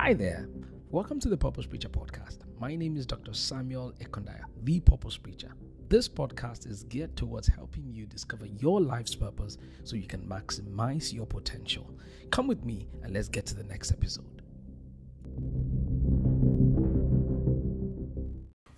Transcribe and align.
Hi 0.00 0.14
there. 0.14 0.48
Welcome 0.90 1.18
to 1.18 1.28
the 1.28 1.36
Purpose 1.36 1.66
Preacher 1.66 1.88
podcast. 1.88 2.38
My 2.60 2.76
name 2.76 2.96
is 2.96 3.04
Dr. 3.04 3.34
Samuel 3.34 3.92
Ekundayo, 4.00 4.44
the 4.62 4.78
Purpose 4.78 5.16
Preacher. 5.16 5.52
This 5.88 6.08
podcast 6.08 6.70
is 6.70 6.84
geared 6.84 7.16
towards 7.16 7.48
helping 7.48 7.92
you 7.92 8.06
discover 8.06 8.46
your 8.46 8.80
life's 8.80 9.16
purpose 9.16 9.58
so 9.82 9.96
you 9.96 10.06
can 10.06 10.20
maximize 10.20 11.12
your 11.12 11.26
potential. 11.26 11.90
Come 12.30 12.46
with 12.46 12.64
me 12.64 12.86
and 13.02 13.12
let's 13.12 13.28
get 13.28 13.44
to 13.46 13.56
the 13.56 13.64
next 13.64 13.90
episode. 13.90 14.40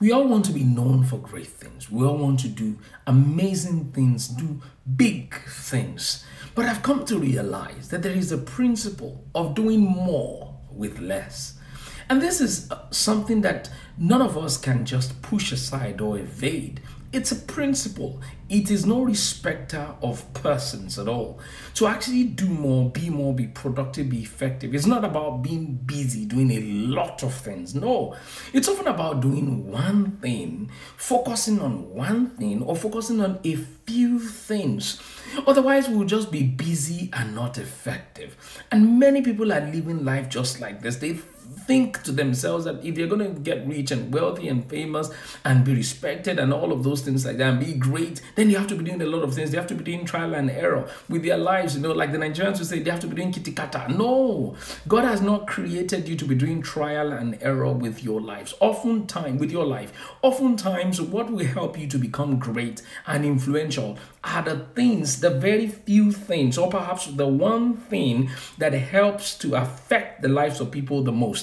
We 0.01 0.13
all 0.13 0.27
want 0.27 0.47
to 0.47 0.53
be 0.53 0.65
known 0.65 1.05
for 1.05 1.19
great 1.19 1.49
things. 1.49 1.91
We 1.91 2.07
all 2.07 2.17
want 2.17 2.41
to 2.41 2.49
do 2.49 2.79
amazing 3.07 3.93
things, 3.93 4.27
do 4.27 4.63
big 4.97 5.35
things. 5.45 6.25
But 6.55 6.65
I've 6.65 6.83
come 6.83 7.05
to 7.05 7.19
realize 7.19 7.91
that 7.91 8.03
there 8.03 8.15
is 8.15 8.33
a 8.33 8.39
principle 8.39 9.23
of 9.35 9.55
doing 9.55 9.81
more 9.81 10.50
with 10.81 10.99
less. 10.99 11.55
And 12.09 12.21
this 12.21 12.41
is 12.41 12.69
something 12.91 13.43
that 13.43 13.71
none 13.97 14.21
of 14.21 14.37
us 14.37 14.57
can 14.57 14.85
just 14.85 15.23
push 15.23 15.53
aside 15.53 16.01
or 16.01 16.19
evade. 16.19 16.81
It's 17.13 17.33
a 17.33 17.37
principle. 17.37 18.21
It 18.49 18.71
is 18.71 18.87
no 18.87 19.03
respecter 19.03 19.95
of 20.01 20.33
persons 20.33 20.97
at 20.97 21.09
all. 21.09 21.41
To 21.75 21.89
actually 21.89 22.25
do 22.25 22.47
more, 22.47 22.89
be 22.89 23.11
more, 23.11 23.35
be 23.35 23.49
productive, 23.49 24.11
be 24.11 24.23
effective, 24.23 24.75
it's 24.75 24.87
not 24.87 25.05
about 25.05 25.43
being 25.43 25.75
busy 25.75 26.25
doing 26.25 26.53
a 26.53 26.61
lot 26.61 27.25
of 27.25 27.35
things. 27.35 27.75
No, 27.75 28.17
it's 28.53 28.69
often 28.69 28.87
about 28.87 29.21
doing 29.21 29.71
one 29.71 30.19
thing, 30.19 30.71
focusing 30.97 31.61
on 31.61 31.93
one 31.95 32.31
thing, 32.31 32.63
or 32.63 32.77
focusing 32.77 33.21
on 33.21 33.41
a 33.43 33.57
few 33.57 34.21
things. 34.21 35.01
Otherwise, 35.47 35.89
we'll 35.89 36.07
just 36.07 36.31
be 36.31 36.43
busy 36.43 37.11
and 37.13 37.35
not 37.35 37.59
effective. 37.59 38.37
And 38.71 38.99
many 38.99 39.23
people 39.23 39.53
are 39.53 39.61
living 39.61 40.05
life 40.05 40.29
just 40.29 40.61
like 40.61 40.83
this. 40.83 40.97
They 40.97 41.19
think 41.67 42.03
to 42.03 42.13
themselves 42.13 42.65
that 42.65 42.85
if 42.85 42.97
you're 42.97 43.09
going 43.09 43.35
to 43.35 43.41
get 43.41 43.67
rich 43.67 43.91
and 43.91 44.13
wealthy 44.13 44.49
and 44.49 44.69
famous 44.69 45.11
and 45.45 45.65
be 45.65 45.75
respected 45.75 46.39
and 46.39 46.53
all 46.53 46.73
of 46.73 46.85
those 46.85 47.03
things 47.03 47.25
like 47.25 47.37
that 47.39 47.51
and 47.51 47.61
be 47.61 47.75
great, 47.75 48.23
then 48.37 48.51
you 48.51 48.57
have 48.57 48.67
to 48.69 48.77
be 48.77 48.85
doing 48.85 49.03
a 49.03 49.07
lot 49.07 49.23
of 49.23 49.35
things. 49.35 49.51
They 49.51 49.57
have 49.57 49.67
to 49.69 49.75
be 49.75 49.85
doing 49.85 50.05
trial 50.05 50.35
and 50.35 50.51
error 50.51 50.89
with 51.09 51.23
their 51.23 51.39
lives. 51.39 51.75
You 51.75 51.83
know, 51.83 51.93
like 51.93 52.13
the 52.13 52.19
Nigerians 52.19 52.59
would 52.59 52.67
say, 52.67 52.81
they 52.81 52.91
have 52.91 53.01
to 53.01 53.07
be 53.07 53.17
doing 53.17 53.33
kitty 53.33 53.53
kata. 53.53 53.87
No, 53.93 54.57
God 54.89 55.05
has 55.05 55.21
not 55.21 55.47
created 55.47 56.09
you 56.09 56.17
to 56.17 56.25
be 56.25 56.35
doing 56.35 56.63
trial 56.63 57.13
and 57.13 57.39
error 57.41 57.73
with 57.73 58.03
your 58.05 58.21
lives. 58.21 58.55
Oftentimes, 58.61 59.41
with 59.41 59.51
your 59.51 59.65
life, 59.65 59.93
oftentimes, 60.23 61.01
what 61.01 61.31
will 61.31 61.47
help 61.47 61.79
you 61.79 61.87
to 61.89 61.99
become 61.99 62.39
great 62.39 62.83
and 63.07 63.25
influential 63.25 63.99
are 64.23 64.43
the 64.43 64.67
things, 64.75 65.21
the 65.21 65.31
very 65.31 65.67
few 65.67 66.13
things, 66.13 66.59
or 66.59 66.69
perhaps 66.69 67.07
the 67.07 67.27
one 67.27 67.75
thing 67.75 68.29
that 68.59 68.73
helps 68.73 69.37
to 69.39 69.55
affect 69.55 70.21
the 70.21 70.29
lives 70.29 70.61
of 70.61 70.71
people 70.71 71.03
the 71.03 71.13
most. 71.13 71.40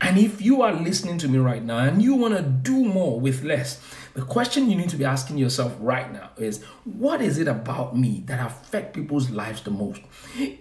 And 0.00 0.18
if 0.18 0.42
you 0.42 0.62
are 0.62 0.72
listening 0.72 1.18
to 1.18 1.28
me 1.28 1.38
right 1.38 1.64
now 1.64 1.78
and 1.78 2.02
you 2.02 2.14
want 2.14 2.36
to 2.36 2.42
do 2.42 2.84
more 2.84 3.18
with 3.18 3.42
less, 3.42 3.80
the 4.20 4.26
question 4.26 4.68
you 4.68 4.76
need 4.76 4.90
to 4.90 4.96
be 4.96 5.04
asking 5.06 5.38
yourself 5.38 5.74
right 5.80 6.12
now 6.12 6.28
is 6.36 6.62
what 6.84 7.22
is 7.22 7.38
it 7.38 7.48
about 7.48 7.96
me 7.96 8.22
that 8.26 8.44
affect 8.44 8.92
people's 8.92 9.30
lives 9.30 9.62
the 9.62 9.70
most? 9.70 10.02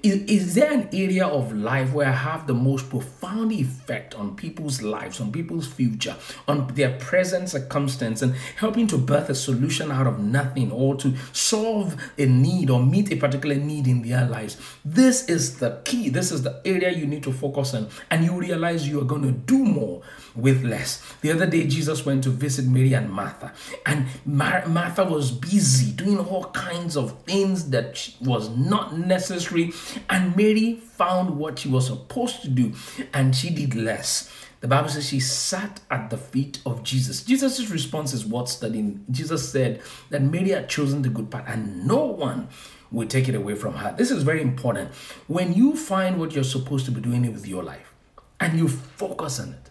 Is, 0.01 0.23
is 0.23 0.55
there 0.55 0.71
an 0.71 0.87
area 0.93 1.27
of 1.27 1.51
life 1.51 1.91
where 1.91 2.07
I 2.07 2.11
have 2.11 2.47
the 2.47 2.53
most 2.53 2.89
profound 2.89 3.51
effect 3.51 4.15
on 4.15 4.37
people's 4.37 4.81
lives, 4.81 5.19
on 5.19 5.33
people's 5.33 5.67
future, 5.67 6.15
on 6.47 6.67
their 6.67 6.97
present 6.99 7.49
circumstance, 7.49 8.21
and 8.21 8.33
helping 8.55 8.87
to 8.87 8.97
birth 8.97 9.29
a 9.29 9.35
solution 9.35 9.91
out 9.91 10.07
of 10.07 10.19
nothing 10.19 10.71
or 10.71 10.95
to 10.95 11.13
solve 11.33 11.97
a 12.17 12.27
need 12.27 12.69
or 12.69 12.81
meet 12.81 13.11
a 13.11 13.17
particular 13.17 13.55
need 13.55 13.87
in 13.87 14.03
their 14.03 14.25
lives? 14.25 14.55
This 14.85 15.27
is 15.27 15.59
the 15.59 15.81
key. 15.83 16.07
This 16.07 16.31
is 16.31 16.43
the 16.43 16.61
area 16.63 16.91
you 16.91 17.05
need 17.05 17.23
to 17.23 17.33
focus 17.33 17.73
on, 17.73 17.89
and 18.09 18.23
you 18.23 18.39
realize 18.39 18.87
you 18.87 19.01
are 19.01 19.05
going 19.05 19.23
to 19.23 19.31
do 19.31 19.65
more 19.65 20.01
with 20.35 20.63
less. 20.63 21.03
The 21.21 21.31
other 21.31 21.45
day, 21.45 21.67
Jesus 21.67 22.05
went 22.05 22.23
to 22.23 22.29
visit 22.29 22.65
Mary 22.65 22.93
and 22.93 23.11
Martha, 23.11 23.53
and 23.85 24.07
Mar- 24.25 24.67
Martha 24.67 25.03
was 25.03 25.31
busy 25.31 25.91
doing 25.91 26.19
all 26.19 26.45
kinds 26.45 26.95
of 26.95 27.21
things 27.23 27.69
that 27.69 28.09
was 28.21 28.49
not 28.49 28.97
necessary, 28.97 29.73
and 30.09 30.35
Mary 30.35 30.75
found 30.75 31.37
what 31.37 31.59
she 31.59 31.69
was 31.69 31.87
supposed 31.87 32.41
to 32.41 32.49
do, 32.49 32.73
and 33.13 33.35
she 33.35 33.49
did 33.49 33.75
less. 33.75 34.31
The 34.61 34.67
Bible 34.67 34.89
says 34.89 35.07
she 35.07 35.21
sat 35.21 35.79
at 35.89 36.09
the 36.09 36.17
feet 36.17 36.59
of 36.65 36.83
Jesus. 36.83 37.23
Jesus' 37.23 37.69
response 37.69 38.13
is 38.13 38.25
worth 38.25 38.49
studying. 38.49 39.05
Jesus 39.09 39.49
said 39.49 39.81
that 40.09 40.21
Mary 40.21 40.49
had 40.49 40.67
chosen 40.67 41.01
the 41.01 41.09
good 41.09 41.31
part, 41.31 41.45
and 41.47 41.87
no 41.87 42.05
one 42.05 42.49
will 42.91 43.07
take 43.07 43.29
it 43.29 43.35
away 43.35 43.55
from 43.55 43.75
her. 43.75 43.93
This 43.97 44.11
is 44.11 44.23
very 44.23 44.41
important. 44.41 44.91
When 45.27 45.53
you 45.53 45.75
find 45.75 46.19
what 46.19 46.33
you're 46.33 46.43
supposed 46.43 46.85
to 46.85 46.91
be 46.91 46.99
doing 46.99 47.21
with 47.31 47.47
your 47.47 47.63
life 47.63 47.93
and 48.39 48.57
you 48.57 48.67
focus 48.67 49.39
on 49.39 49.53
it, 49.53 49.68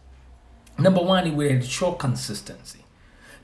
number 0.79 1.01
one, 1.01 1.27
it 1.27 1.35
will 1.35 1.49
ensure 1.49 1.95
consistency. 1.95 2.85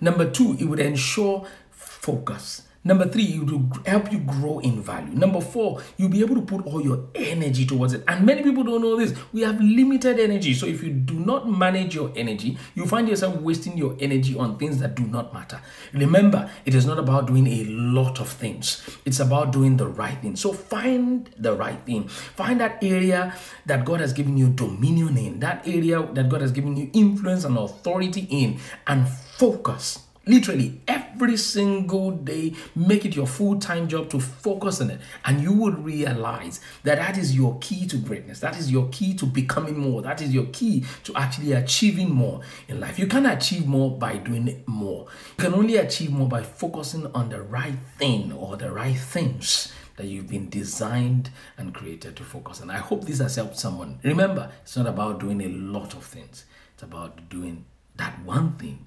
Number 0.01 0.31
two, 0.31 0.57
it 0.59 0.65
would 0.65 0.81
ensure 0.81 1.47
focus. 1.71 2.63
Number 2.87 3.09
three, 3.09 3.25
it 3.25 3.51
will 3.51 3.67
help 3.87 4.13
you 4.13 4.19
grow 4.19 4.59
in 4.59 4.83
value. 4.83 5.15
Number 5.15 5.41
four, 5.41 5.81
you'll 5.97 6.11
be 6.11 6.21
able 6.21 6.35
to 6.35 6.43
put 6.43 6.67
all 6.67 6.83
your 6.83 7.07
energy 7.15 7.65
towards 7.65 7.95
it. 7.95 8.05
And 8.07 8.27
many 8.27 8.43
people 8.43 8.63
don't 8.63 8.83
know 8.83 8.97
this. 8.97 9.15
We 9.33 9.41
have 9.41 9.59
limited 9.59 10.21
energy. 10.21 10.53
So 10.53 10.67
if 10.67 10.83
you 10.83 10.91
do 10.91 11.15
not 11.15 11.49
manage 11.49 11.95
your 11.95 12.13
energy, 12.15 12.59
you 12.75 12.85
find 12.85 13.09
yourself 13.09 13.37
wasting 13.37 13.79
your 13.79 13.97
energy 14.01 14.37
on 14.37 14.59
things 14.59 14.81
that 14.81 14.95
do 14.95 15.05
not 15.05 15.33
matter. 15.33 15.61
Remember, 15.95 16.51
it 16.67 16.75
is 16.75 16.85
not 16.85 16.99
about 16.99 17.27
doing 17.27 17.47
a 17.47 17.65
lot 17.65 18.21
of 18.21 18.29
things, 18.29 18.87
it's 19.07 19.21
about 19.21 19.53
doing 19.53 19.79
the 19.79 19.87
right 19.87 20.21
thing. 20.21 20.37
So 20.37 20.53
find 20.53 21.31
the 21.39 21.55
right 21.55 21.81
thing. 21.87 22.09
Find 22.09 22.61
that 22.61 22.85
area 22.85 23.35
that 23.65 23.87
God 23.87 24.01
has 24.01 24.13
given 24.13 24.37
you 24.37 24.49
dominion 24.49 25.17
in, 25.17 25.41
that 25.41 25.67
area 25.67 26.07
that 26.13 26.29
God 26.29 26.43
has 26.43 26.53
given 26.53 26.77
you 26.77 26.91
influence 26.93 27.45
and 27.45 27.57
authority 27.57 28.27
in, 28.31 28.59
and 28.87 29.09
focus 29.09 30.01
Literally 30.27 30.81
every 30.89 31.37
single 31.37 32.11
day, 32.11 32.55
make 32.75 33.05
it 33.05 33.15
your 33.15 33.27
full 33.27 33.59
time 33.59 33.89
job 33.89 34.09
to 34.11 34.21
focus 34.21 34.81
on 34.81 34.91
it. 34.91 35.01
And 35.25 35.43
you 35.43 35.53
will 35.53 35.73
realize 35.73 36.61
that 36.83 36.97
that 36.97 37.19
is 37.19 37.37
your 37.37 37.59
key 37.61 37.87
to 37.89 37.99
greatness. 37.99 38.41
That 38.41 38.59
is 38.59 38.71
your 38.71 38.89
key 38.89 39.15
to 39.15 39.27
becoming 39.27 39.79
more. 39.79 40.01
That 40.03 40.23
is 40.23 40.33
your 40.33 40.47
key 40.47 40.85
to 41.05 41.15
actually 41.15 41.53
achieving 41.53 42.11
more 42.11 42.41
in 42.69 42.81
life. 42.81 42.99
You 42.99 43.07
can't 43.07 43.27
achieve 43.27 43.67
more 43.67 43.91
by 43.91 44.17
doing 44.17 44.65
more. 44.67 45.07
You 45.39 45.45
can 45.45 45.55
only 45.55 45.77
achieve 45.77 46.11
more 46.11 46.29
by 46.29 46.43
focusing 46.43 47.07
on 47.15 47.29
the 47.29 47.43
right 47.43 47.77
thing 47.99 48.33
or 48.33 48.57
the 48.57 48.73
right 48.73 48.97
things 48.97 49.73
that 49.97 50.07
you've 50.07 50.29
been 50.29 50.49
designed 50.49 51.31
and 51.57 51.75
created 51.75 52.17
to 52.17 52.25
focus 52.25 52.61
on. 52.61 52.71
I 52.71 52.79
hope 52.79 53.05
this 53.05 53.19
has 53.19 53.37
helped 53.37 53.59
someone. 53.59 54.01
Remember, 54.03 54.51
it's 54.63 54.77
not 54.77 54.87
about 54.87 55.21
doing 55.21 55.41
a 55.43 55.49
lot 55.49 55.95
of 55.95 56.05
things, 56.05 56.47
it's 56.73 56.83
about 56.83 57.29
doing 57.29 57.65
that 57.97 58.25
one 58.25 58.55
thing 58.57 58.87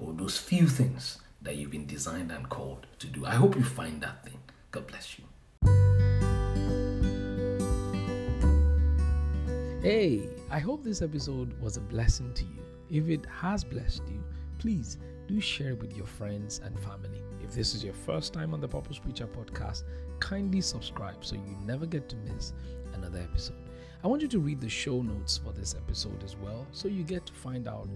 or 0.00 0.12
those 0.12 0.38
few 0.38 0.66
things 0.66 1.18
that 1.42 1.56
you've 1.56 1.70
been 1.70 1.86
designed 1.86 2.30
and 2.32 2.48
called 2.48 2.86
to 2.98 3.06
do. 3.06 3.24
I 3.24 3.34
hope 3.34 3.56
you 3.56 3.64
find 3.64 4.00
that 4.02 4.24
thing. 4.24 4.38
God 4.70 4.86
bless 4.86 5.18
you. 5.18 5.24
Hey, 9.82 10.28
I 10.50 10.58
hope 10.58 10.82
this 10.82 11.02
episode 11.02 11.58
was 11.60 11.76
a 11.76 11.80
blessing 11.80 12.34
to 12.34 12.44
you. 12.44 12.62
If 12.90 13.08
it 13.08 13.24
has 13.26 13.62
blessed 13.62 14.02
you, 14.08 14.22
please 14.58 14.98
do 15.28 15.40
share 15.40 15.70
it 15.70 15.80
with 15.80 15.96
your 15.96 16.06
friends 16.06 16.60
and 16.64 16.78
family. 16.80 17.22
If 17.42 17.54
this 17.54 17.74
is 17.74 17.84
your 17.84 17.94
first 17.94 18.32
time 18.32 18.52
on 18.52 18.60
the 18.60 18.68
Purpose 18.68 18.98
Preacher 18.98 19.26
podcast, 19.26 19.84
kindly 20.18 20.60
subscribe 20.60 21.24
so 21.24 21.36
you 21.36 21.56
never 21.64 21.86
get 21.86 22.08
to 22.08 22.16
miss 22.16 22.52
another 22.94 23.20
episode. 23.20 23.65
I 24.06 24.08
want 24.08 24.22
you 24.22 24.28
to 24.28 24.38
read 24.38 24.60
the 24.60 24.68
show 24.68 25.02
notes 25.02 25.36
for 25.36 25.52
this 25.52 25.74
episode 25.74 26.22
as 26.22 26.36
well 26.36 26.64
so 26.70 26.86
you 26.86 27.02
get 27.02 27.26
to 27.26 27.32
find 27.32 27.66
out 27.66 27.88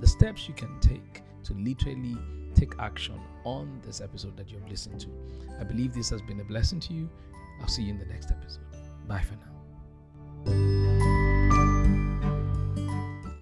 the 0.00 0.06
steps 0.06 0.48
you 0.48 0.54
can 0.54 0.80
take 0.80 1.20
to 1.44 1.52
literally 1.52 2.16
take 2.54 2.72
action 2.78 3.20
on 3.44 3.78
this 3.84 4.00
episode 4.00 4.38
that 4.38 4.50
you've 4.50 4.66
listened 4.70 5.00
to. 5.00 5.08
I 5.60 5.64
believe 5.64 5.92
this 5.92 6.08
has 6.08 6.22
been 6.22 6.40
a 6.40 6.44
blessing 6.44 6.80
to 6.80 6.94
you. 6.94 7.10
I'll 7.60 7.68
see 7.68 7.82
you 7.82 7.90
in 7.90 7.98
the 7.98 8.06
next 8.06 8.30
episode. 8.30 8.64
Bye 9.06 9.20
for 9.20 9.34
now. 9.34 9.49